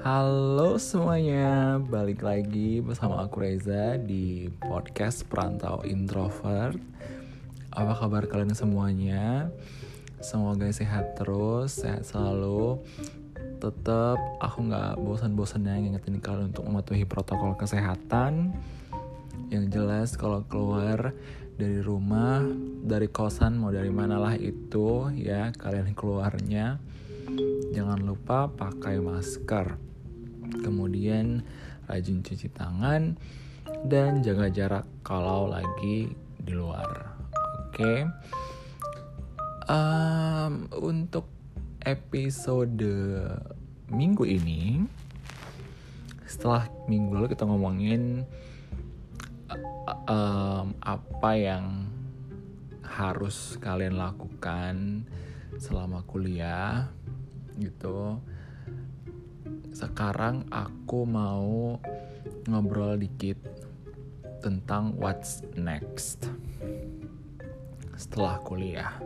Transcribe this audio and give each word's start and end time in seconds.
Halo 0.00 0.80
semuanya, 0.80 1.76
balik 1.76 2.24
lagi 2.24 2.80
bersama 2.80 3.20
aku 3.20 3.44
Reza 3.44 4.00
di 4.00 4.48
podcast 4.48 5.28
Perantau 5.28 5.84
Introvert. 5.84 6.80
Apa 7.68 7.92
kabar 8.00 8.24
kalian 8.24 8.56
semuanya? 8.56 9.52
Semoga 10.24 10.72
sehat 10.72 11.20
terus, 11.20 11.84
sehat 11.84 12.08
selalu. 12.08 12.80
Tetap 13.60 14.16
aku 14.40 14.72
nggak 14.72 14.96
bosan-bosannya 15.04 15.84
ngingetin 15.84 16.24
kalian 16.24 16.48
untuk 16.48 16.64
mematuhi 16.64 17.04
protokol 17.04 17.60
kesehatan. 17.60 18.56
Yang 19.52 19.64
jelas 19.68 20.08
kalau 20.16 20.48
keluar 20.48 21.12
dari 21.60 21.84
rumah, 21.84 22.40
dari 22.88 23.12
kosan 23.12 23.60
mau 23.60 23.68
dari 23.68 23.92
manalah 23.92 24.32
itu 24.40 25.12
ya 25.12 25.52
kalian 25.52 25.92
keluarnya 25.92 26.80
Jangan 27.70 28.02
lupa 28.02 28.50
pakai 28.50 28.98
masker. 28.98 29.89
Kemudian 30.58 31.46
rajin 31.86 32.22
cuci 32.22 32.50
tangan 32.50 33.14
dan 33.86 34.20
jaga 34.20 34.50
jarak 34.50 34.86
kalau 35.06 35.46
lagi 35.46 36.10
di 36.42 36.52
luar. 36.52 37.14
Oke. 37.66 37.78
Okay? 37.78 37.98
Um, 39.70 40.66
untuk 40.82 41.30
episode 41.86 42.82
minggu 43.86 44.26
ini 44.26 44.82
setelah 46.26 46.70
minggu 46.86 47.10
lalu 47.10 47.28
kita 47.34 47.42
ngomongin 47.42 48.22
um, 50.06 50.74
apa 50.78 51.30
yang 51.34 51.90
harus 52.86 53.58
kalian 53.58 53.98
lakukan 53.98 55.06
selama 55.58 56.06
kuliah 56.06 56.86
gitu 57.58 58.22
sekarang 59.70 60.44
aku 60.52 61.06
mau 61.08 61.78
ngobrol 62.50 62.98
dikit 63.00 63.38
tentang 64.40 64.96
what's 64.96 65.44
next. 65.56 66.28
Setelah 67.96 68.40
kuliah. 68.40 68.96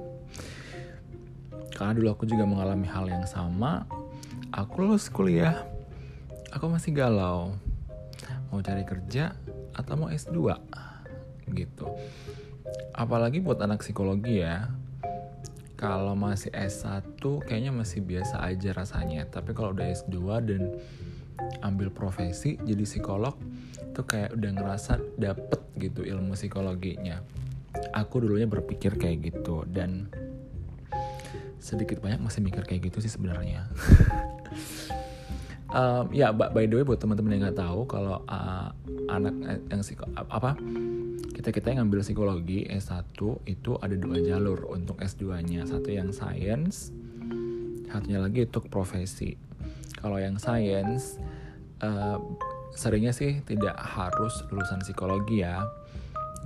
Karena 1.75 1.92
dulu 1.95 2.09
aku 2.14 2.25
juga 2.25 2.47
mengalami 2.47 2.86
hal 2.86 3.11
yang 3.11 3.27
sama. 3.27 3.86
Aku 4.55 4.86
lulus 4.86 5.11
kuliah. 5.11 5.67
Aku 6.55 6.70
masih 6.70 6.95
galau. 6.95 7.58
Mau 8.55 8.62
cari 8.62 8.86
kerja 8.86 9.34
atau 9.75 9.98
mau 9.98 10.08
S2 10.14 10.55
gitu. 11.51 11.86
Apalagi 12.95 13.42
buat 13.42 13.58
anak 13.58 13.83
psikologi 13.83 14.47
ya 14.47 14.70
kalau 15.75 16.14
masih 16.14 16.55
S1 16.55 17.19
kayaknya 17.19 17.75
masih 17.75 18.00
biasa 18.03 18.42
aja 18.47 18.70
rasanya. 18.75 19.27
Tapi 19.27 19.50
kalau 19.53 19.75
udah 19.75 19.91
S2 19.91 20.19
dan 20.47 20.62
ambil 21.67 21.91
profesi 21.91 22.55
jadi 22.62 22.86
psikolog 22.86 23.34
itu 23.75 24.02
kayak 24.06 24.34
udah 24.39 24.50
ngerasa 24.55 25.02
dapet 25.19 25.61
gitu 25.78 26.06
ilmu 26.06 26.39
psikologinya. 26.39 27.22
Aku 27.95 28.22
dulunya 28.22 28.47
berpikir 28.47 28.95
kayak 28.95 29.34
gitu 29.34 29.67
dan 29.67 30.11
sedikit 31.58 31.98
banyak 31.98 32.22
masih 32.22 32.45
mikir 32.45 32.62
kayak 32.62 32.91
gitu 32.91 33.02
sih 33.02 33.12
sebenarnya. 33.12 33.67
Um, 35.75 36.06
ya 36.14 36.30
by 36.30 36.70
the 36.70 36.78
way 36.78 36.86
buat 36.86 37.02
teman-teman 37.02 37.34
yang 37.34 37.50
nggak 37.50 37.58
tahu 37.58 37.83
kalau 37.91 38.22
uh, 38.30 38.70
anak 39.11 39.34
yang 39.67 39.83
psiko 39.83 40.06
apa 40.14 40.55
kita 41.45 41.61
kita 41.61 41.77
yang 41.77 41.84
ngambil 41.84 42.00
psikologi 42.00 42.64
S1 42.73 43.20
itu 43.45 43.77
ada 43.77 43.92
dua 43.92 44.17
jalur 44.17 44.64
untuk 44.64 45.05
S2-nya. 45.05 45.69
Satu 45.69 45.92
yang 45.92 46.09
science, 46.09 46.89
satunya 47.84 48.17
lagi 48.17 48.48
untuk 48.48 48.73
profesi. 48.73 49.36
Kalau 50.01 50.17
yang 50.17 50.41
science 50.41 51.20
uh, 51.84 52.17
seringnya 52.73 53.12
sih 53.12 53.45
tidak 53.45 53.77
harus 53.77 54.41
lulusan 54.48 54.80
psikologi 54.80 55.45
ya. 55.45 55.69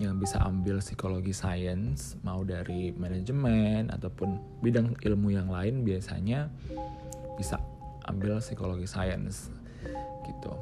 Yang 0.02 0.26
bisa 0.26 0.42
ambil 0.42 0.82
psikologi 0.82 1.30
science 1.30 2.18
mau 2.26 2.42
dari 2.42 2.90
manajemen 2.90 3.94
ataupun 3.94 4.58
bidang 4.66 4.98
ilmu 4.98 5.30
yang 5.30 5.46
lain 5.46 5.86
biasanya 5.86 6.50
bisa 7.38 7.62
ambil 8.10 8.42
psikologi 8.42 8.90
science 8.90 9.46
gitu. 10.26 10.58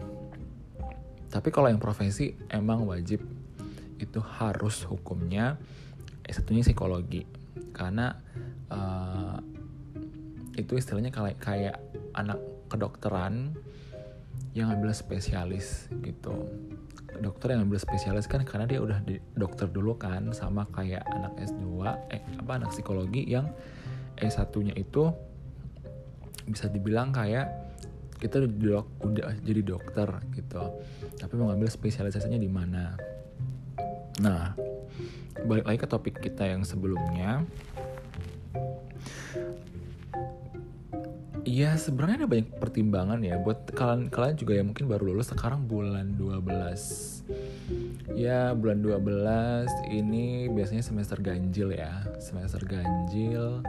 Tapi 1.32 1.49
kalau 1.49 1.72
yang 1.72 1.81
profesi 1.81 2.37
emang 2.53 2.84
wajib 2.84 3.25
itu 3.97 4.21
harus 4.21 4.84
hukumnya 4.84 5.57
S1-nya 6.27 6.62
psikologi. 6.67 7.23
Karena 7.73 8.12
uh, 8.73 9.39
itu 10.57 10.77
istilahnya 10.81 11.12
kayak 11.12 11.39
kayak 11.39 11.77
anak 12.17 12.41
kedokteran 12.73 13.53
yang 14.56 14.73
ambil 14.73 14.93
spesialis 14.97 15.87
gitu. 16.01 16.49
Dokter 17.17 17.56
yang 17.56 17.69
ambil 17.69 17.81
spesialis 17.81 18.29
kan 18.29 18.45
karena 18.45 18.69
dia 18.69 18.81
udah 18.81 19.01
di 19.05 19.17
dokter 19.37 19.69
dulu 19.69 19.97
kan 19.97 20.33
sama 20.37 20.69
kayak 20.69 21.05
anak 21.09 21.33
S2 21.41 21.65
eh 22.12 22.21
apa 22.41 22.61
anak 22.61 22.73
psikologi 22.73 23.25
yang 23.25 23.49
S1-nya 24.17 24.77
itu 24.77 25.12
bisa 26.49 26.69
dibilang 26.73 27.12
kayak 27.12 27.53
kita 28.17 28.49
udah, 28.49 28.85
udah 29.05 29.25
jadi 29.45 29.61
dokter 29.61 30.09
gitu. 30.33 30.62
Tapi 31.21 31.33
mau 31.37 31.53
ngambil 31.53 31.69
spesialisasinya 31.69 32.41
di 32.41 32.49
mana 32.49 32.97
Nah, 34.21 34.56
balik 35.44 35.69
lagi 35.69 35.78
ke 35.84 35.88
topik 35.88 36.16
kita 36.25 36.49
yang 36.49 36.65
sebelumnya. 36.65 37.44
Iya 41.47 41.78
sebenarnya 41.78 42.26
ada 42.26 42.28
banyak 42.28 42.59
pertimbangan 42.59 43.22
ya. 43.22 43.38
Buat 43.38 43.71
kalian 43.71 44.10
kalian 44.10 44.34
juga 44.34 44.59
yang 44.59 44.75
mungkin 44.75 44.91
baru 44.91 45.15
lulus 45.15 45.31
sekarang 45.31 45.71
bulan 45.71 46.19
12 46.19 46.43
Ya 48.19 48.50
bulan 48.50 48.82
12 48.82 49.71
ini 49.94 50.50
biasanya 50.50 50.82
semester 50.82 51.22
ganjil 51.22 51.71
ya. 51.71 52.03
Semester 52.19 52.66
ganjil 52.66 53.62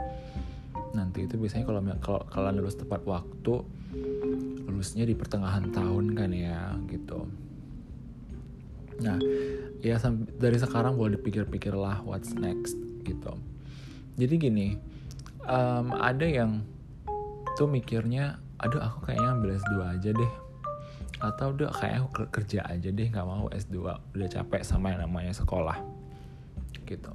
Nanti 0.97 1.29
itu 1.29 1.37
biasanya 1.37 1.69
kalau 1.69 1.85
kalau 2.01 2.21
kalian 2.33 2.65
lulus 2.65 2.81
tepat 2.81 3.05
waktu 3.05 3.61
Lulusnya 4.65 5.05
di 5.05 5.13
pertengahan 5.13 5.69
tahun 5.69 6.17
kan 6.17 6.33
ya 6.33 6.73
gitu. 6.89 7.29
Nah 9.05 9.21
ya 9.81 10.01
dari 10.37 10.57
sekarang 10.57 10.97
boleh 10.97 11.19
dipikir-pikir 11.19 11.73
lah 11.73 12.01
what's 12.01 12.33
next 12.33 12.77
gitu. 13.05 13.37
Jadi 14.17 14.33
gini 14.41 14.67
um, 15.45 15.93
ada 15.93 16.25
yang 16.25 16.65
tuh 17.55 17.69
mikirnya 17.69 18.41
aduh 18.57 18.81
aku 18.81 19.09
kayaknya 19.09 19.29
ambil 19.37 19.49
S2 19.57 19.73
aja 19.85 20.09
deh. 20.13 20.33
Atau 21.17 21.53
udah 21.53 21.73
kayak 21.73 21.95
aku 22.05 22.29
kerja 22.29 22.65
aja 22.65 22.89
deh 22.89 23.07
nggak 23.09 23.25
mau 23.25 23.49
S2 23.49 23.77
udah 24.13 24.29
capek 24.29 24.61
sama 24.65 24.93
yang 24.93 25.05
namanya 25.05 25.33
sekolah. 25.33 25.77
Gitu. 26.85 27.11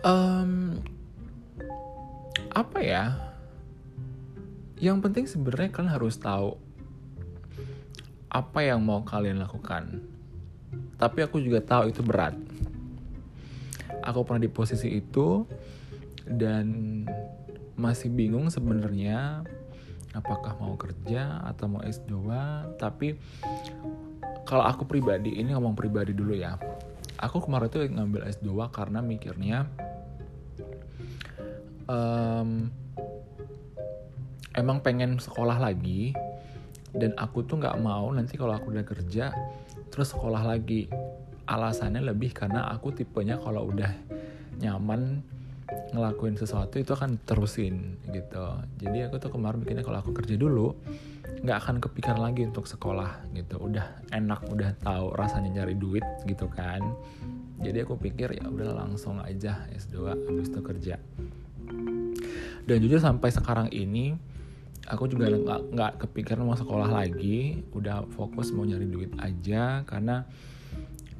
Um, 0.00 0.80
apa 2.56 2.78
ya? 2.80 3.04
Yang 4.80 4.98
penting 5.04 5.24
sebenarnya 5.28 5.68
kalian 5.76 5.92
harus 5.92 6.16
tahu 6.16 6.56
apa 8.30 8.62
yang 8.62 8.78
mau 8.80 9.02
kalian 9.02 9.42
lakukan. 9.42 9.98
Tapi 10.94 11.18
aku 11.26 11.42
juga 11.42 11.58
tahu 11.58 11.90
itu 11.90 12.00
berat. 12.06 12.38
Aku 14.06 14.22
pernah 14.22 14.46
di 14.46 14.50
posisi 14.50 14.86
itu 14.94 15.44
dan 16.24 17.02
masih 17.74 18.08
bingung 18.08 18.46
sebenarnya 18.48 19.42
apakah 20.14 20.54
mau 20.62 20.78
kerja 20.78 21.42
atau 21.42 21.66
mau 21.66 21.82
S2. 21.82 22.14
Tapi 22.78 23.18
kalau 24.46 24.62
aku 24.62 24.86
pribadi, 24.86 25.34
ini 25.34 25.50
ngomong 25.50 25.74
pribadi 25.74 26.14
dulu 26.14 26.38
ya. 26.38 26.54
Aku 27.20 27.42
kemarin 27.42 27.68
tuh 27.68 27.84
ngambil 27.84 28.30
S2 28.30 28.48
karena 28.72 29.04
mikirnya 29.04 29.68
um, 31.90 32.70
emang 34.56 34.80
pengen 34.80 35.20
sekolah 35.20 35.60
lagi 35.60 36.16
dan 36.94 37.14
aku 37.14 37.46
tuh 37.46 37.62
nggak 37.62 37.78
mau 37.78 38.10
nanti 38.10 38.34
kalau 38.34 38.56
aku 38.56 38.74
udah 38.74 38.84
kerja 38.86 39.30
terus 39.90 40.10
sekolah 40.14 40.42
lagi. 40.46 40.90
Alasannya 41.50 42.06
lebih 42.06 42.30
karena 42.30 42.70
aku 42.70 42.94
tipenya 42.94 43.34
kalau 43.42 43.74
udah 43.74 43.90
nyaman 44.62 45.18
ngelakuin 45.90 46.38
sesuatu 46.38 46.78
itu 46.78 46.94
akan 46.94 47.18
terusin 47.26 47.98
gitu. 48.14 48.46
Jadi 48.78 49.10
aku 49.10 49.18
tuh 49.18 49.34
kemarin 49.34 49.58
bikinnya 49.58 49.82
kalau 49.82 49.98
aku 49.98 50.14
kerja 50.14 50.38
dulu 50.38 50.74
nggak 51.40 51.58
akan 51.58 51.76
kepikiran 51.82 52.20
lagi 52.22 52.46
untuk 52.46 52.70
sekolah 52.70 53.34
gitu. 53.34 53.58
Udah 53.58 53.98
enak 54.14 54.46
udah 54.46 54.78
tahu 54.78 55.10
rasanya 55.18 55.62
nyari 55.62 55.74
duit 55.74 56.06
gitu 56.26 56.46
kan. 56.46 56.82
Jadi 57.60 57.82
aku 57.82 57.98
pikir 57.98 58.40
ya 58.40 58.46
udah 58.46 58.86
langsung 58.86 59.18
aja 59.18 59.66
S2 59.74 59.94
habis 60.06 60.48
itu 60.48 60.60
kerja. 60.62 60.96
Dan 62.64 62.76
jujur 62.78 63.02
sampai 63.02 63.34
sekarang 63.34 63.68
ini 63.74 64.14
aku 64.88 65.10
juga 65.10 65.28
nggak 65.74 66.06
kepikiran 66.06 66.46
mau 66.46 66.56
sekolah 66.56 66.88
lagi. 66.88 67.60
Udah 67.74 68.06
fokus 68.14 68.54
mau 68.54 68.64
nyari 68.64 68.86
duit 68.88 69.12
aja 69.20 69.84
karena 69.84 70.24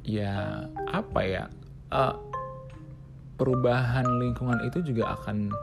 ya 0.01 0.65
apa 0.89 1.21
ya 1.21 1.43
uh, 1.93 2.17
perubahan 3.37 4.05
lingkungan 4.21 4.65
itu 4.65 4.81
juga 4.81 5.13
akan 5.17 5.53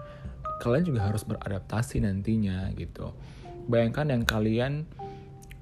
kalian 0.59 0.85
juga 0.87 1.07
harus 1.07 1.23
beradaptasi 1.27 2.03
nantinya 2.03 2.71
gitu. 2.75 3.15
Bayangkan 3.71 4.11
yang 4.11 4.23
kalian 4.27 4.87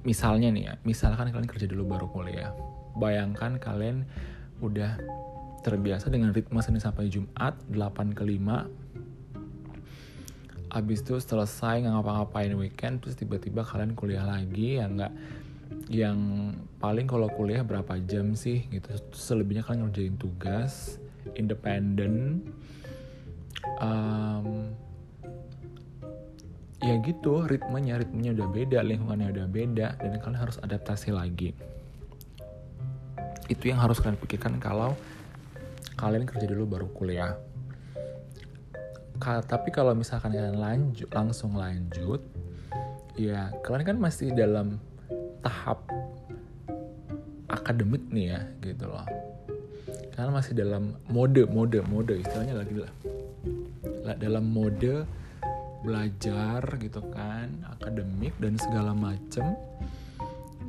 misalnya 0.06 0.48
nih 0.52 0.64
ya 0.70 0.74
misalkan 0.86 1.32
kalian 1.32 1.48
kerja 1.48 1.68
dulu 1.68 1.96
baru 1.96 2.06
kuliah. 2.08 2.52
Bayangkan 2.96 3.60
kalian 3.60 4.08
udah 4.64 4.96
terbiasa 5.60 6.08
dengan 6.08 6.30
ritme 6.32 6.62
Senin 6.62 6.80
sampai 6.80 7.10
Jumat 7.10 7.58
8 7.68 8.16
ke 8.16 8.22
5 8.22 8.85
abis 10.76 11.00
itu 11.00 11.16
selesai 11.16 11.88
ngapa-ngapain 11.88 12.52
weekend 12.52 13.00
terus 13.00 13.16
tiba-tiba 13.16 13.64
kalian 13.64 13.96
kuliah 13.96 14.28
lagi 14.28 14.76
ya 14.76 14.84
nggak 14.84 15.12
yang 15.88 16.52
paling 16.78 17.08
kalau 17.08 17.26
kuliah 17.32 17.64
berapa 17.64 17.96
jam 18.04 18.36
sih 18.36 18.68
gitu. 18.68 18.92
Selebihnya 19.14 19.64
kalian 19.64 19.88
ngerjain 19.88 20.16
tugas 20.20 21.00
independen 21.34 22.44
um, 23.82 24.70
ya 26.84 26.94
gitu 27.02 27.42
ritmenya 27.48 27.98
ritmenya 27.98 28.36
udah 28.36 28.48
beda 28.52 28.78
lingkungannya 28.84 29.28
udah 29.34 29.46
beda 29.50 29.88
dan 29.98 30.18
kalian 30.20 30.38
harus 30.38 30.60
adaptasi 30.60 31.10
lagi. 31.10 31.56
Itu 33.48 33.70
yang 33.70 33.80
harus 33.80 34.02
kalian 34.02 34.18
pikirkan 34.18 34.58
kalau 34.60 34.94
kalian 35.96 36.28
kerja 36.28 36.46
dulu 36.50 36.76
baru 36.78 36.86
kuliah 36.92 37.34
tapi 39.20 39.68
kalau 39.74 39.96
misalkan 39.96 40.32
kalian 40.32 40.58
lanjut 40.60 41.08
langsung 41.10 41.56
lanjut 41.56 42.20
ya 43.16 43.48
kalian 43.64 43.96
kan 43.96 43.98
masih 43.98 44.30
dalam 44.36 44.76
tahap 45.40 45.86
akademik 47.46 48.02
nih 48.12 48.36
ya 48.36 48.40
gitu 48.62 48.86
loh. 48.90 49.06
Kalian 50.14 50.32
masih 50.32 50.52
dalam 50.56 50.96
mode 51.12 51.44
mode 51.48 51.78
mode 51.86 52.14
istilahnya 52.14 52.54
lagi 52.58 52.74
lah. 52.76 52.92
Dalam 54.16 54.46
mode 54.48 55.06
belajar 55.82 56.62
gitu 56.82 57.02
kan 57.14 57.50
akademik 57.78 58.34
dan 58.42 58.58
segala 58.58 58.92
macem. 58.92 59.54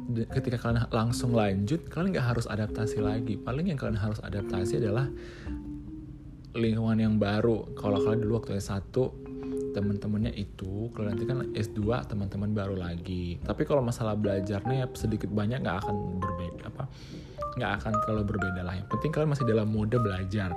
Ketika 0.07 0.55
kalian 0.55 0.88
langsung 0.88 1.35
lanjut 1.35 1.83
kalian 1.91 2.15
nggak 2.15 2.27
harus 2.38 2.45
adaptasi 2.47 3.03
lagi. 3.03 3.35
Paling 3.35 3.73
yang 3.73 3.79
kalian 3.79 3.99
harus 3.99 4.23
adaptasi 4.23 4.79
adalah 4.79 5.09
lingkungan 6.57 6.98
yang 6.98 7.15
baru. 7.21 7.77
Kalau 7.77 8.01
kalian 8.01 8.25
dulu 8.25 8.42
waktu 8.42 8.57
S1 8.57 8.92
teman-temannya 9.77 10.33
itu 10.33 10.89
kalau 10.89 11.13
nanti 11.13 11.30
kan 11.30 11.54
S2 11.54 12.09
teman-teman 12.09 12.50
baru 12.57 12.74
lagi. 12.74 13.38
Tapi 13.45 13.62
kalau 13.62 13.86
masalah 13.86 14.18
belajarnya 14.18 14.89
sedikit 14.98 15.30
banyak 15.30 15.62
nggak 15.62 15.86
akan 15.86 16.18
berbeda 16.18 16.62
apa 16.65 16.89
nggak 17.57 17.71
akan 17.81 17.94
terlalu 18.06 18.24
berbeda 18.33 18.62
lah. 18.65 18.74
Yang 18.74 18.89
penting 18.89 19.12
kalian 19.13 19.31
masih 19.33 19.45
dalam 19.45 19.69
mode 19.69 19.98
belajar. 20.01 20.51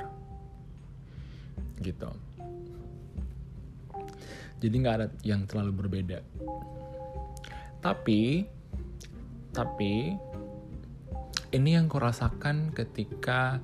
Gitu. 1.81 2.11
Jadi 4.61 4.75
nggak 4.77 4.97
ada 4.97 5.07
yang 5.25 5.49
terlalu 5.49 5.73
berbeda. 5.85 6.21
Tapi 7.81 8.45
tapi 9.51 10.15
ini 11.51 11.71
yang 11.75 11.91
kurasakan 11.91 12.71
ketika 12.71 13.59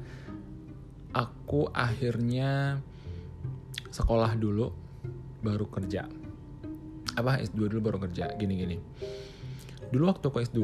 aku 1.16 1.72
akhirnya 1.72 2.84
sekolah 3.88 4.36
dulu 4.36 4.68
baru 5.40 5.64
kerja. 5.72 6.04
Apa 7.16 7.40
S2 7.40 7.72
dulu 7.72 7.80
baru 7.80 7.98
kerja, 8.04 8.36
gini-gini. 8.36 8.76
Dulu 9.88 10.12
waktu 10.12 10.28
aku 10.28 10.44
S2 10.44 10.60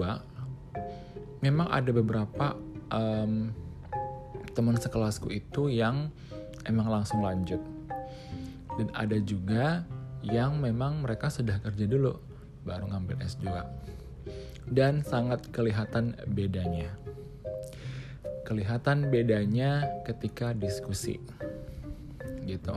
memang 1.40 1.72
ada 1.72 1.88
beberapa 1.96 2.60
um, 2.93 3.49
teman 4.52 4.76
sekelasku 4.76 5.32
itu 5.32 5.72
yang 5.72 6.12
emang 6.69 6.93
langsung 6.93 7.25
lanjut. 7.25 7.64
Dan 8.76 8.93
ada 8.93 9.16
juga 9.25 9.88
yang 10.20 10.60
memang 10.60 11.00
mereka 11.00 11.32
sudah 11.32 11.56
kerja 11.64 11.88
dulu 11.88 12.20
baru 12.62 12.93
ngambil 12.93 13.25
S2 13.26 13.49
dan 14.70 15.02
sangat 15.02 15.50
kelihatan 15.50 16.14
bedanya. 16.31 16.93
Kelihatan 18.52 19.08
bedanya 19.08 19.88
ketika 20.04 20.52
diskusi. 20.52 21.16
Gitu. 22.44 22.76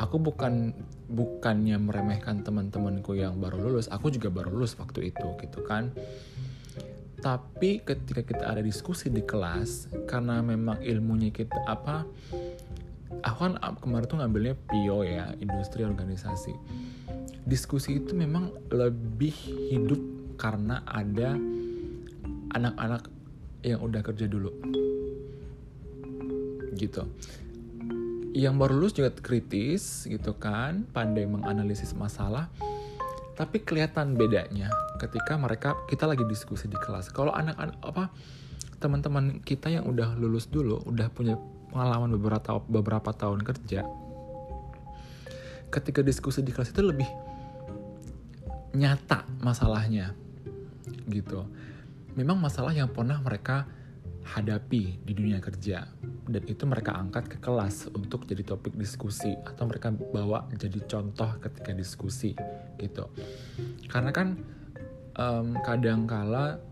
Aku 0.00 0.16
bukan 0.16 0.72
bukannya 1.12 1.76
meremehkan 1.76 2.40
teman-temanku 2.40 3.12
yang 3.12 3.36
baru 3.36 3.60
lulus, 3.60 3.92
aku 3.92 4.08
juga 4.08 4.32
baru 4.32 4.48
lulus 4.56 4.72
waktu 4.80 5.12
itu 5.12 5.36
gitu 5.36 5.60
kan. 5.68 5.92
Tapi 7.20 7.84
ketika 7.84 8.24
kita 8.24 8.48
ada 8.48 8.64
diskusi 8.64 9.12
di 9.12 9.20
kelas, 9.20 9.92
karena 10.08 10.40
memang 10.40 10.80
ilmunya 10.80 11.28
kita 11.28 11.68
apa, 11.68 12.08
aku 13.20 13.36
kan 13.36 13.60
kemarin 13.84 14.08
tuh 14.08 14.16
ngambilnya 14.16 14.56
PIO 14.64 15.04
ya, 15.04 15.28
industri 15.44 15.84
organisasi. 15.84 16.56
Diskusi 17.44 18.00
itu 18.00 18.16
memang 18.16 18.48
lebih 18.72 19.36
hidup 19.68 20.00
karena 20.40 20.80
ada 20.88 21.36
anak-anak 22.56 23.12
yang 23.62 23.80
udah 23.82 24.02
kerja 24.02 24.26
dulu. 24.26 24.50
Gitu. 26.74 27.02
Yang 28.32 28.54
baru 28.58 28.74
lulus 28.78 28.94
juga 28.94 29.10
kritis 29.14 30.04
gitu 30.10 30.34
kan. 30.36 30.86
Pandai 30.90 31.26
menganalisis 31.26 31.94
masalah. 31.94 32.50
Tapi 33.32 33.64
kelihatan 33.64 34.14
bedanya 34.18 34.68
ketika 35.00 35.34
mereka 35.40 35.74
kita 35.88 36.06
lagi 36.06 36.22
diskusi 36.28 36.68
di 36.68 36.78
kelas. 36.78 37.10
Kalau 37.10 37.32
anak-anak 37.32 37.78
apa 37.80 38.04
teman-teman 38.82 39.38
kita 39.46 39.70
yang 39.70 39.86
udah 39.86 40.18
lulus 40.18 40.50
dulu 40.50 40.82
udah 40.90 41.06
punya 41.14 41.38
pengalaman 41.70 42.18
beberapa 42.18 42.58
beberapa 42.66 43.14
tahun 43.14 43.46
kerja 43.46 43.86
ketika 45.70 46.02
diskusi 46.04 46.42
di 46.44 46.50
kelas 46.50 46.74
itu 46.74 46.82
lebih 46.82 47.06
nyata 48.76 49.24
masalahnya 49.40 50.12
gitu. 51.08 51.46
Memang 52.12 52.36
masalah 52.40 52.76
yang 52.76 52.92
pernah 52.92 53.20
mereka 53.20 53.64
hadapi 54.22 55.02
di 55.02 55.12
dunia 55.12 55.42
kerja 55.42 55.82
dan 56.30 56.42
itu 56.46 56.62
mereka 56.62 56.94
angkat 56.94 57.26
ke 57.26 57.38
kelas 57.42 57.90
untuk 57.90 58.22
jadi 58.22 58.46
topik 58.46 58.78
diskusi 58.78 59.34
atau 59.42 59.66
mereka 59.66 59.90
bawa 59.90 60.46
jadi 60.54 60.78
contoh 60.86 61.26
ketika 61.42 61.74
diskusi 61.74 62.30
gitu. 62.78 63.10
Karena 63.90 64.14
kan 64.14 64.38
um, 65.18 65.58
kadang 65.66 66.06
kala 66.06 66.62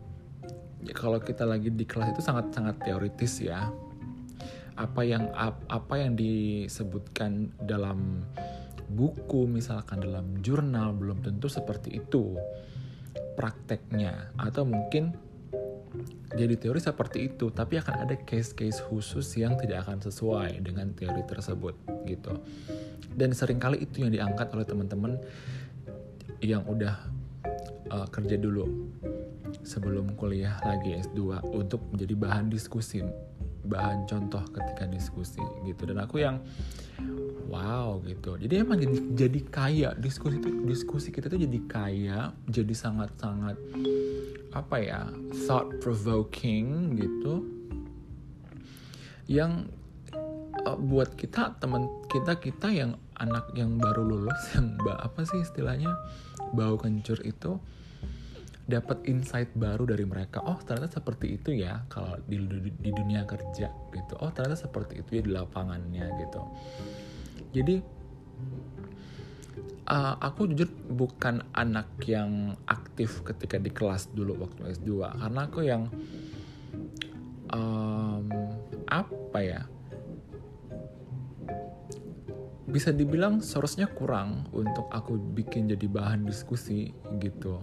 ya 0.87 0.94
kalau 0.94 1.19
kita 1.19 1.43
lagi 1.43 1.75
di 1.75 1.84
kelas 1.84 2.14
itu 2.14 2.22
sangat 2.22 2.54
sangat 2.54 2.78
teoritis 2.86 3.43
ya. 3.43 3.69
Apa 4.78 5.04
yang 5.04 5.28
apa 5.69 5.94
yang 6.00 6.16
disebutkan 6.16 7.52
dalam 7.60 8.24
buku 8.91 9.44
misalkan 9.44 10.00
dalam 10.00 10.41
jurnal 10.41 10.96
belum 10.96 11.20
tentu 11.20 11.53
seperti 11.53 12.00
itu 12.00 12.38
prakteknya 13.36 14.34
atau 14.41 14.65
mungkin 14.65 15.15
jadi 16.31 16.55
teori 16.55 16.79
seperti 16.79 17.35
itu 17.35 17.51
tapi 17.51 17.82
akan 17.82 18.06
ada 18.06 18.15
case-case 18.15 18.79
khusus 18.87 19.27
yang 19.35 19.59
tidak 19.59 19.87
akan 19.87 19.99
sesuai 19.99 20.63
dengan 20.63 20.94
teori 20.94 21.23
tersebut 21.27 21.75
gitu. 22.06 22.39
Dan 23.11 23.35
sering 23.35 23.59
kali 23.59 23.82
itu 23.82 24.06
yang 24.06 24.15
diangkat 24.15 24.55
oleh 24.55 24.67
teman-teman 24.67 25.19
yang 26.41 26.63
udah 26.65 26.94
uh, 27.91 28.06
kerja 28.09 28.39
dulu 28.39 28.91
sebelum 29.67 30.15
kuliah 30.15 30.56
lagi 30.63 31.03
S2 31.03 31.43
untuk 31.51 31.82
menjadi 31.91 32.15
bahan 32.15 32.47
diskusi 32.49 33.03
bahan 33.67 34.08
contoh 34.08 34.40
ketika 34.52 34.84
diskusi 34.88 35.43
gitu. 35.67 35.88
Dan 35.88 36.00
aku 36.00 36.22
yang 36.22 36.40
wow 37.50 37.98
gitu. 38.06 38.38
Jadi 38.38 38.55
emang 38.60 38.79
jadi, 38.79 38.98
jadi 39.14 39.40
kaya. 39.50 39.90
Diskusi 39.98 40.38
itu 40.38 40.50
diskusi 40.64 41.08
kita 41.10 41.29
tuh 41.29 41.40
jadi 41.40 41.60
kaya 41.67 42.32
jadi 42.46 42.74
sangat 42.76 43.10
sangat 43.19 43.56
apa 44.55 44.76
ya 44.79 45.00
thought 45.46 45.69
provoking 45.82 46.96
gitu. 46.96 47.44
Yang 49.31 49.70
uh, 50.67 50.79
buat 50.79 51.14
kita 51.14 51.58
teman 51.62 51.86
kita 52.10 52.38
kita 52.38 52.69
yang 52.70 52.98
anak 53.20 53.52
yang 53.52 53.76
baru 53.76 54.02
lulus 54.02 54.40
yang 54.56 54.81
apa 54.96 55.22
sih 55.29 55.44
istilahnya 55.44 55.93
bau 56.56 56.74
kencur 56.81 57.20
itu 57.22 57.60
dapat 58.70 59.03
insight 59.10 59.50
baru 59.58 59.91
dari 59.91 60.06
mereka. 60.06 60.39
Oh 60.46 60.56
ternyata 60.62 61.03
seperti 61.03 61.36
itu 61.36 61.50
ya 61.58 61.82
kalau 61.91 62.15
di, 62.24 62.39
di, 62.79 62.91
dunia 62.94 63.27
kerja 63.27 63.69
gitu. 63.69 64.15
Oh 64.22 64.31
ternyata 64.31 64.56
seperti 64.56 65.03
itu 65.03 65.19
ya 65.19 65.22
di 65.27 65.32
lapangannya 65.34 66.06
gitu. 66.22 66.41
Jadi 67.50 67.77
uh, 69.91 70.15
aku 70.22 70.46
jujur 70.55 70.70
bukan 70.94 71.43
anak 71.53 71.91
yang 72.06 72.55
aktif 72.70 73.27
ketika 73.27 73.58
di 73.58 73.74
kelas 73.74 74.08
dulu 74.15 74.46
waktu 74.46 74.79
S2 74.79 75.19
karena 75.19 75.41
aku 75.50 75.60
yang 75.67 75.82
um, 77.50 78.27
apa 78.86 79.39
ya 79.43 79.60
bisa 82.70 82.94
dibilang 82.94 83.43
seharusnya 83.43 83.91
kurang 83.91 84.46
untuk 84.55 84.86
aku 84.94 85.19
bikin 85.19 85.67
jadi 85.67 85.91
bahan 85.91 86.22
diskusi 86.22 86.94
gitu 87.19 87.58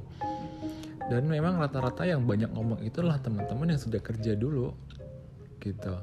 dan 1.08 1.24
memang 1.28 1.56
rata-rata 1.56 2.04
yang 2.04 2.28
banyak 2.28 2.52
ngomong 2.52 2.84
itulah 2.84 3.16
teman-teman 3.24 3.76
yang 3.76 3.82
sudah 3.82 4.04
kerja 4.04 4.36
dulu 4.36 4.76
gitu. 5.64 5.96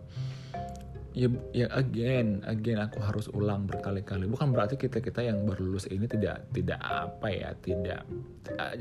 Ya 1.15 1.31
ya 1.55 1.71
again 1.71 2.43
again 2.43 2.83
aku 2.83 2.99
harus 2.99 3.31
ulang 3.31 3.71
berkali-kali. 3.71 4.27
Bukan 4.27 4.51
berarti 4.51 4.75
kita 4.75 4.99
kita 4.99 5.23
yang 5.23 5.47
baru 5.47 5.71
lulus 5.71 5.87
ini 5.87 6.11
tidak 6.11 6.51
tidak 6.51 6.83
apa 6.83 7.29
ya 7.31 7.55
tidak 7.63 8.03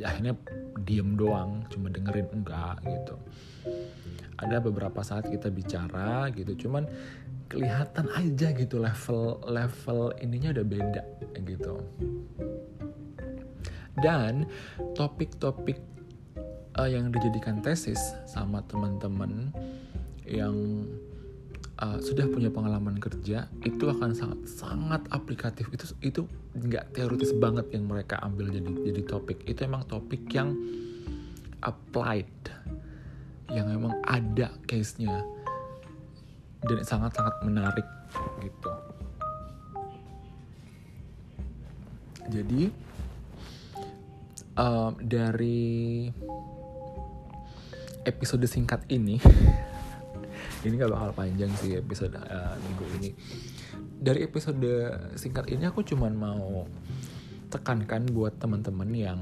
akhirnya 0.02 0.34
diem 0.82 1.14
doang 1.14 1.62
cuma 1.70 1.94
dengerin 1.94 2.26
enggak 2.34 2.82
gitu. 2.90 3.16
Ada 4.42 4.58
beberapa 4.66 5.06
saat 5.06 5.30
kita 5.30 5.54
bicara 5.54 6.34
gitu. 6.34 6.66
Cuman 6.66 6.90
kelihatan 7.54 8.10
aja 8.18 8.50
gitu 8.50 8.82
level 8.82 9.46
level 9.46 10.10
ininya 10.18 10.58
udah 10.58 10.66
beda 10.66 11.04
gitu. 11.46 11.86
Dan 14.02 14.50
topik-topik 14.98 15.93
uh, 16.78 16.90
yang 16.90 17.14
dijadikan 17.14 17.62
tesis 17.62 18.00
sama 18.26 18.66
teman-teman 18.66 19.54
yang 20.26 20.56
uh, 21.82 22.00
sudah 22.00 22.26
punya 22.32 22.50
pengalaman 22.50 22.98
kerja 22.98 23.50
itu 23.68 23.86
akan 23.90 24.12
sangat 24.16 24.40
sangat 24.48 25.02
aplikatif. 25.14 25.70
Itu 25.74 25.86
itu 26.02 26.22
nggak 26.56 26.96
teoritis 26.98 27.34
banget 27.38 27.70
yang 27.74 27.86
mereka 27.90 28.18
ambil 28.24 28.50
jadi 28.50 28.70
jadi 28.94 29.02
topik. 29.06 29.46
Itu 29.46 29.68
emang 29.68 29.86
topik 29.86 30.26
yang 30.34 30.56
applied 31.64 32.30
yang 33.52 33.70
emang 33.70 33.94
ada 34.08 34.50
case-nya. 34.66 35.22
Dan 36.64 36.80
sangat-sangat 36.80 37.44
menarik 37.44 37.84
gitu. 38.40 38.72
Jadi 42.32 42.72
um, 44.56 44.96
dari 45.04 46.08
episode 48.04 48.44
singkat 48.48 48.84
ini 48.92 49.20
ini 50.66 50.74
gak 50.80 50.92
bakal 50.92 51.12
panjang 51.16 51.52
sih 51.60 51.76
episode 51.76 52.16
uh, 52.16 52.56
minggu 52.60 52.86
ini. 53.00 53.10
Dari 54.04 54.24
episode 54.24 54.72
singkat 55.16 55.48
ini 55.52 55.68
aku 55.68 55.84
cuman 55.84 56.14
mau 56.16 56.68
tekankan 57.52 58.08
buat 58.12 58.40
teman-teman 58.40 58.90
yang 58.92 59.22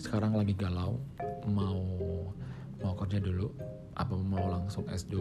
sekarang 0.00 0.36
lagi 0.36 0.52
galau 0.52 1.00
mau 1.48 1.80
mau 2.82 2.94
kerja 2.98 3.22
dulu 3.22 3.48
apa 3.96 4.12
mau 4.12 4.44
langsung 4.44 4.84
S2 4.90 5.14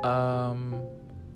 um, 0.00 0.60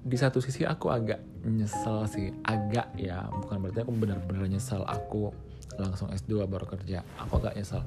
di 0.06 0.16
satu 0.16 0.40
sisi 0.40 0.64
aku 0.64 0.88
agak 0.88 1.20
nyesel 1.44 2.08
sih 2.08 2.32
agak 2.46 2.94
ya 2.96 3.28
bukan 3.42 3.60
berarti 3.60 3.84
aku 3.84 3.92
benar-benar 3.92 4.48
nyesel 4.48 4.86
aku 4.86 5.34
langsung 5.76 6.08
S2 6.08 6.48
baru 6.48 6.64
kerja. 6.64 7.04
Aku 7.20 7.38
agak 7.40 7.56
nyesel 7.56 7.84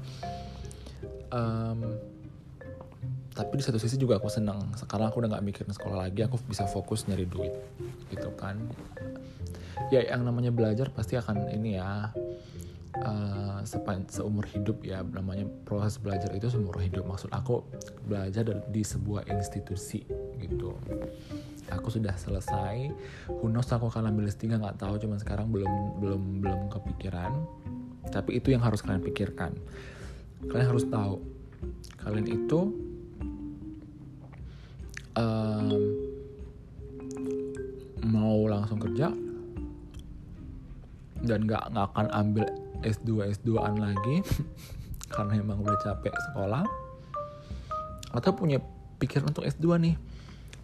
um, 1.30 1.80
tapi 3.30 3.56
di 3.56 3.64
satu 3.64 3.78
sisi 3.78 3.96
juga 3.96 4.18
aku 4.18 4.28
senang 4.28 4.74
sekarang 4.76 5.08
aku 5.08 5.22
udah 5.22 5.32
nggak 5.32 5.44
mikirin 5.46 5.72
sekolah 5.72 6.04
lagi 6.04 6.26
aku 6.26 6.36
bisa 6.50 6.66
fokus 6.66 7.06
nyari 7.06 7.24
duit 7.24 7.54
gitu 8.10 8.28
kan. 8.34 8.58
Ya 9.88 10.04
yang 10.04 10.26
namanya 10.26 10.52
belajar 10.52 10.90
pasti 10.92 11.16
akan 11.16 11.48
ini 11.50 11.78
ya 11.78 12.10
uh, 13.00 13.62
seumur 14.10 14.44
hidup 14.50 14.82
ya 14.84 15.00
namanya 15.00 15.48
proses 15.64 15.96
belajar 15.96 16.28
itu 16.34 16.50
seumur 16.50 16.76
hidup. 16.82 17.06
Maksud 17.06 17.30
aku 17.30 17.64
belajar 18.04 18.44
di 18.68 18.82
sebuah 18.82 19.30
institusi 19.30 20.04
gitu. 20.42 20.74
Aku 21.70 21.86
sudah 21.86 22.18
selesai. 22.18 22.90
Knows 23.30 23.70
aku 23.70 23.88
akan 23.88 24.10
ambil 24.10 24.26
S3 24.26 24.58
nggak 24.58 24.82
tahu 24.82 24.98
cuman 25.00 25.22
sekarang 25.22 25.54
belum 25.54 26.02
belum 26.02 26.22
belum 26.42 26.60
kepikiran. 26.68 27.32
Tapi 28.10 28.42
itu 28.42 28.50
yang 28.50 28.60
harus 28.60 28.82
kalian 28.82 29.06
pikirkan 29.06 29.54
kalian 30.48 30.68
harus 30.72 30.86
tahu. 30.88 31.20
Kalian 32.00 32.26
itu 32.30 32.60
um, 35.18 35.80
mau 38.08 38.48
langsung 38.48 38.80
kerja 38.80 39.12
dan 41.20 41.44
nggak 41.44 41.76
nggak 41.76 41.86
akan 41.92 42.06
ambil 42.16 42.46
S2 42.80 43.28
S2an 43.36 43.76
lagi 43.76 44.24
karena 45.12 45.36
emang 45.36 45.60
udah 45.60 45.76
capek 45.84 46.16
sekolah 46.32 46.64
atau 48.16 48.30
punya 48.32 48.56
pikiran 48.96 49.28
untuk 49.28 49.44
S2 49.44 49.76
nih 49.76 49.94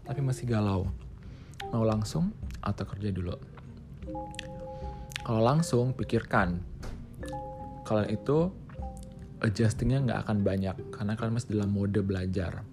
tapi 0.06 0.22
masih 0.22 0.46
galau. 0.46 0.88
Mau 1.74 1.82
langsung 1.82 2.30
atau 2.62 2.86
kerja 2.86 3.10
dulu? 3.10 3.34
Kalau 5.26 5.42
langsung 5.42 5.90
pikirkan. 5.98 6.62
Kalian 7.82 8.14
itu 8.14 8.54
adjustingnya 9.40 9.98
nggak 10.08 10.20
akan 10.26 10.38
banyak 10.40 10.76
karena 10.92 11.12
kalian 11.18 11.34
masih 11.36 11.50
dalam 11.56 11.70
mode 11.72 12.00
belajar. 12.00 12.64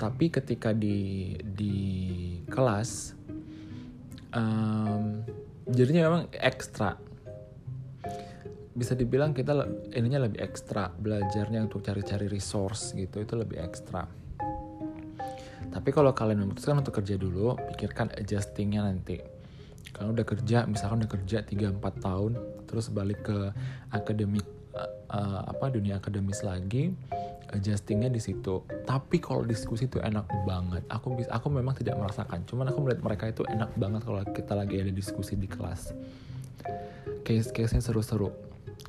Tapi 0.00 0.32
ketika 0.32 0.72
di 0.72 1.36
di 1.42 1.76
kelas 2.48 3.20
um, 4.32 5.20
jadinya 5.68 6.08
memang 6.08 6.22
ekstra. 6.32 6.96
Bisa 8.70 8.96
dibilang 8.96 9.34
kita 9.36 9.52
ininya 9.92 10.24
lebih 10.24 10.40
ekstra 10.40 10.88
belajarnya 10.88 11.66
untuk 11.66 11.84
cari-cari 11.84 12.30
resource 12.30 12.96
gitu 12.96 13.20
itu 13.20 13.34
lebih 13.36 13.60
ekstra. 13.60 14.06
Tapi 15.70 15.88
kalau 15.94 16.10
kalian 16.16 16.48
memutuskan 16.48 16.80
untuk 16.80 16.98
kerja 17.02 17.14
dulu 17.20 17.54
pikirkan 17.74 18.10
adjustingnya 18.16 18.88
nanti. 18.88 19.20
Kalau 19.90 20.16
udah 20.16 20.24
kerja 20.24 20.64
misalkan 20.64 21.04
udah 21.04 21.12
kerja 21.12 21.44
3-4 21.44 21.76
tahun 22.00 22.32
terus 22.64 22.88
balik 22.88 23.26
ke 23.26 23.52
akademik 23.92 24.46
uh, 25.10 25.42
apa 25.50 25.68
dunia 25.74 25.98
akademis 25.98 26.46
lagi 26.46 26.94
adjustingnya 27.50 28.10
di 28.10 28.22
situ. 28.22 28.62
Tapi 28.86 29.18
kalau 29.18 29.42
diskusi 29.42 29.90
itu 29.90 29.98
enak 29.98 30.26
banget. 30.46 30.86
Aku 30.88 31.18
bisa 31.18 31.30
aku 31.34 31.50
memang 31.50 31.74
tidak 31.74 31.98
merasakan. 31.98 32.46
Cuman 32.46 32.70
aku 32.70 32.78
melihat 32.86 33.02
mereka 33.02 33.24
itu 33.30 33.42
enak 33.46 33.74
banget 33.74 34.06
kalau 34.06 34.22
kita 34.30 34.52
lagi 34.54 34.78
ada 34.78 34.92
diskusi 34.94 35.34
di 35.34 35.50
kelas. 35.50 35.90
Case 37.26 37.50
case 37.50 37.74
nya 37.74 37.82
seru-seru. 37.82 38.30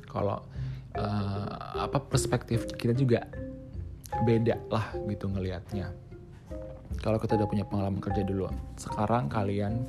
Kalau 0.06 0.38
uh, 0.96 1.46
apa 1.82 1.98
perspektif 1.98 2.70
kita 2.78 2.94
juga 2.94 3.26
beda 4.22 4.62
lah 4.70 4.94
gitu 5.10 5.26
ngelihatnya. 5.26 5.90
Kalau 7.02 7.18
kita 7.18 7.34
udah 7.34 7.48
punya 7.50 7.66
pengalaman 7.66 7.98
kerja 7.98 8.22
dulu 8.22 8.46
sekarang 8.78 9.26
kalian 9.26 9.82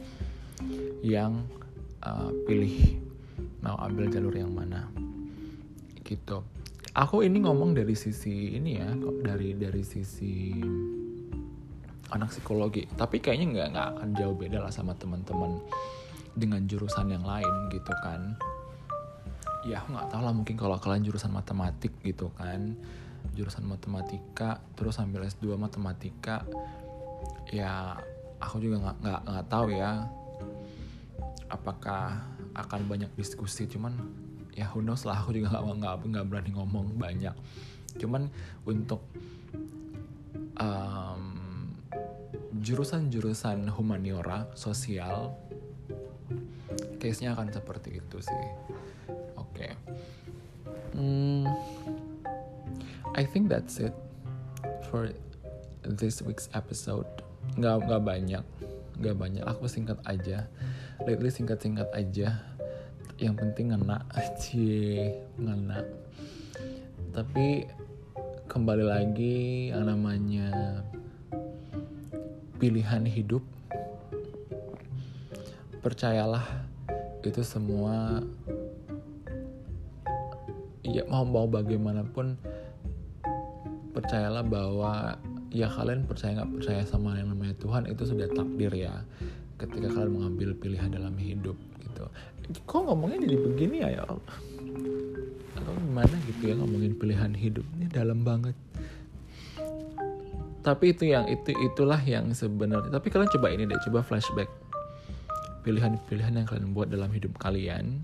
yang 1.05 1.45
uh, 2.01 2.31
pilih 2.47 2.97
mau 3.59 3.75
ambil 3.85 4.07
jalur 4.09 4.33
yang 4.33 4.49
mana 4.49 4.87
gitu. 6.05 6.43
Aku 6.93 7.25
ini 7.25 7.41
ngomong 7.41 7.73
dari 7.73 7.97
sisi 7.97 8.53
ini 8.53 8.77
ya 8.77 8.93
dari 9.25 9.57
dari 9.57 9.81
sisi 9.81 10.53
anak 12.13 12.29
psikologi. 12.29 12.85
Tapi 12.85 13.17
kayaknya 13.17 13.45
nggak 13.49 13.67
nggak 13.73 13.87
akan 13.97 14.09
jauh 14.13 14.35
beda 14.37 14.61
lah 14.61 14.69
sama 14.69 14.93
teman-teman 14.93 15.57
dengan 16.37 16.61
jurusan 16.69 17.09
yang 17.09 17.25
lain 17.25 17.73
gitu 17.73 17.93
kan. 18.05 18.37
Ya 19.65 19.81
aku 19.81 19.97
nggak 19.97 20.09
tahu 20.13 20.21
lah 20.21 20.33
mungkin 20.35 20.55
kalau 20.59 20.77
kalian 20.77 21.01
jurusan 21.01 21.33
matematik 21.33 21.97
gitu 22.05 22.29
kan. 22.37 22.77
Jurusan 23.33 23.65
matematika 23.65 24.61
terus 24.77 25.01
ambil 25.01 25.25
S2 25.25 25.57
matematika 25.57 26.45
ya 27.49 27.97
aku 28.37 28.59
juga 28.61 28.83
nggak 28.83 28.97
nggak 29.01 29.21
nggak 29.25 29.47
tahu 29.49 29.67
ya 29.73 30.05
apakah 31.49 32.21
akan 32.53 32.81
banyak 32.85 33.09
diskusi. 33.17 33.65
Cuman 33.65 33.97
ya 34.53 34.69
who 34.69 34.85
knows 34.85 35.05
lah 35.05 35.21
aku 35.21 35.33
juga 35.33 35.57
nggak 35.57 36.05
nggak 36.05 36.25
berani 36.29 36.51
ngomong 36.53 36.97
banyak. 36.97 37.33
Cuman 37.97 38.29
untuk 38.65 39.05
um, 40.57 41.23
jurusan-jurusan 42.57 43.69
humaniora 43.73 44.49
sosial 44.53 45.33
case-nya 47.01 47.35
akan 47.35 47.51
seperti 47.51 47.99
itu 47.99 48.17
sih. 48.23 48.45
Oke. 49.35 49.67
Okay. 49.67 49.71
hmm, 50.95 51.45
I 53.13 53.25
think 53.27 53.49
that's 53.51 53.77
it 53.81 53.93
for 54.87 55.11
this 55.83 56.23
week's 56.23 56.47
episode. 56.55 57.09
Nggak 57.59 57.89
nggak 57.89 58.01
banyak 58.01 58.45
nggak 59.03 59.15
banyak. 59.17 59.43
Aku 59.43 59.65
singkat 59.65 59.99
aja. 60.05 60.47
Lately 61.03 61.33
singkat-singkat 61.33 61.89
aja 61.91 62.52
yang 63.21 63.37
penting 63.37 63.69
ngena 63.69 64.01
aja 64.17 64.73
ngena. 65.37 65.85
Tapi 67.13 67.69
kembali 68.49 68.85
lagi 68.85 69.69
yang 69.69 69.85
namanya 69.85 70.81
pilihan 72.57 73.05
hidup. 73.05 73.45
Percayalah 75.83 76.65
itu 77.21 77.43
semua 77.45 78.23
ya 80.83 81.03
mau 81.07 81.23
mau 81.23 81.45
bagaimanapun 81.45 82.35
percayalah 83.93 84.43
bahwa 84.43 85.15
ya 85.53 85.69
kalian 85.69 86.09
percaya 86.09 86.41
nggak 86.41 86.51
percaya 86.59 86.81
sama 86.87 87.13
yang 87.19 87.29
namanya 87.29 87.53
Tuhan 87.61 87.85
itu 87.85 88.09
sudah 88.09 88.25
takdir 88.33 88.73
ya. 88.73 89.05
Ketika 89.61 89.93
kalian 89.93 90.17
mengambil 90.17 90.57
pilihan 90.57 90.89
dalam 90.89 91.13
hidup 91.21 91.55
gitu 91.77 92.09
kok 92.67 92.81
ngomongnya 92.83 93.23
jadi 93.23 93.37
begini 93.39 93.75
ya 93.81 93.89
ya 93.99 94.03
atau 95.53 95.71
gimana 95.79 96.15
gitu 96.27 96.51
ya 96.51 96.55
ngomongin 96.59 96.93
pilihan 96.97 97.31
hidup? 97.37 97.63
Ini 97.79 97.87
dalam 97.87 98.25
banget. 98.25 98.57
Tapi 100.63 100.95
itu 100.95 101.11
yang 101.11 101.27
itu 101.27 101.51
itulah 101.59 101.99
yang 102.03 102.31
sebenarnya. 102.31 102.91
Tapi 102.91 103.07
kalian 103.11 103.29
coba 103.31 103.47
ini 103.51 103.67
deh 103.67 103.79
coba 103.87 103.99
flashback. 104.03 104.47
Pilihan-pilihan 105.63 106.39
yang 106.39 106.47
kalian 106.47 106.75
buat 106.75 106.91
dalam 106.91 107.11
hidup 107.11 107.35
kalian 107.39 108.03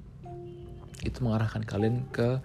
itu 1.03 1.17
mengarahkan 1.23 1.63
kalian 1.63 2.03
ke 2.11 2.43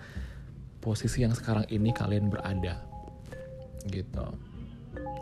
posisi 0.79 1.27
yang 1.27 1.35
sekarang 1.35 1.67
ini 1.71 1.91
kalian 1.91 2.31
berada. 2.31 2.83
Gitu. 3.91 4.27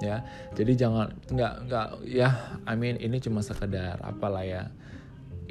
Ya 0.04 0.24
jadi 0.52 0.72
jangan 0.76 1.16
nggak 1.32 1.54
nggak 1.68 1.86
ya 2.08 2.58
I 2.68 2.76
mean 2.76 3.00
ini 3.00 3.16
cuma 3.20 3.40
sekedar 3.40 3.96
apalah 4.04 4.44
ya 4.44 4.68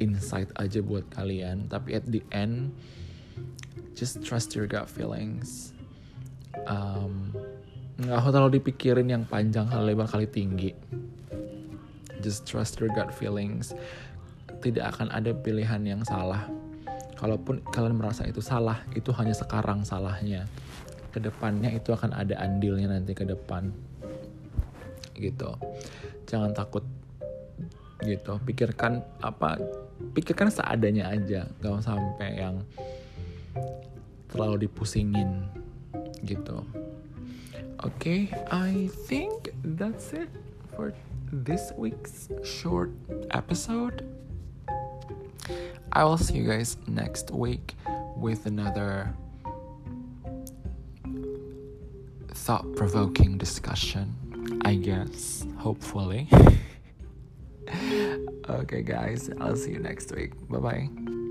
insight 0.02 0.50
aja 0.58 0.82
buat 0.82 1.06
kalian. 1.14 1.70
Tapi 1.70 1.94
at 1.94 2.04
the 2.10 2.26
end 2.34 2.74
just 3.94 4.18
trust 4.26 4.58
your 4.58 4.66
gut 4.66 4.90
feelings. 4.90 5.70
Um, 6.66 7.32
nggak 8.02 8.34
terlalu 8.34 8.58
dipikirin 8.60 9.08
yang 9.08 9.24
panjang 9.28 9.68
kali 9.70 9.94
lebar 9.94 10.10
kali 10.10 10.26
tinggi. 10.26 10.74
Just 12.18 12.46
trust 12.48 12.82
your 12.82 12.90
gut 12.90 13.14
feelings. 13.14 13.74
Tidak 14.62 14.82
akan 14.82 15.10
ada 15.10 15.34
pilihan 15.34 15.82
yang 15.82 16.02
salah. 16.06 16.46
Kalaupun 17.18 17.62
kalian 17.70 17.98
merasa 17.98 18.26
itu 18.26 18.42
salah 18.42 18.82
itu 18.98 19.14
hanya 19.14 19.34
sekarang 19.34 19.86
salahnya. 19.86 20.46
Ke 21.14 21.22
depannya 21.22 21.70
itu 21.70 21.94
akan 21.94 22.14
ada 22.14 22.34
andilnya 22.42 22.90
nanti 22.90 23.14
ke 23.14 23.22
depan. 23.22 23.70
Gitu. 25.14 25.50
Jangan 26.26 26.50
takut. 26.54 26.82
Gitu. 28.02 28.38
Pikirkan 28.42 29.02
apa 29.22 29.58
pikirkan 30.10 30.50
seadanya 30.50 31.14
aja 31.14 31.46
gak 31.62 31.82
sampai 31.86 32.42
yang 32.42 32.60
terlalu 34.28 34.66
dipusingin 34.66 35.46
gitu 36.26 36.66
Okay, 37.82 38.30
I 38.48 38.88
think 39.10 39.50
that's 39.64 40.12
it 40.12 40.28
for 40.76 40.94
this 41.32 41.72
week's 41.76 42.28
short 42.44 42.92
episode. 43.32 44.06
I 45.92 46.04
will 46.04 46.16
see 46.16 46.34
you 46.38 46.46
guys 46.46 46.76
next 46.86 47.32
week 47.32 47.74
with 48.16 48.46
another 48.46 49.12
thought 52.28 52.76
provoking 52.76 53.36
discussion, 53.36 54.14
I 54.64 54.76
guess, 54.76 55.44
hopefully. 55.58 56.28
okay, 58.48 58.82
guys, 58.82 59.30
I'll 59.40 59.56
see 59.56 59.72
you 59.72 59.78
next 59.78 60.12
week. 60.12 60.32
Bye 60.48 60.58
bye. 60.58 61.21